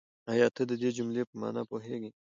آيا 0.31 0.47
ته 0.55 0.61
د 0.69 0.71
دې 0.81 0.89
جملې 0.97 1.23
په 1.29 1.35
مانا 1.41 1.61
پوهېږې؟ 1.71 2.09